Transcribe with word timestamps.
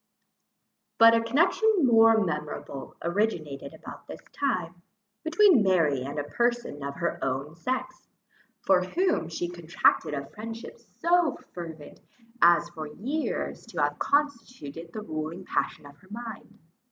But 0.97 1.13
a 1.13 1.21
connection 1.21 1.85
more 1.85 2.17
memorable 2.25 2.95
originated 3.03 3.75
about 3.75 4.07
this 4.07 4.19
time, 4.33 4.81
between 5.23 5.61
Mary 5.61 6.01
and 6.01 6.17
a 6.17 6.23
person 6.23 6.83
of 6.83 6.95
her 6.95 7.23
own 7.23 7.53
sex, 7.55 8.07
for 8.63 8.81
whom 8.83 9.29
she 9.29 9.47
contracted 9.47 10.15
a 10.15 10.25
friendship 10.25 10.79
so 10.79 11.35
fervent, 11.53 11.99
as 12.41 12.67
for 12.69 12.87
years 12.87 13.63
to 13.67 13.79
have 13.83 13.99
constituted 13.99 14.91
the 14.91 15.01
ruling 15.03 15.45
passion 15.45 15.85
of 15.85 15.95
her 15.99 16.09
mind. 16.09 16.57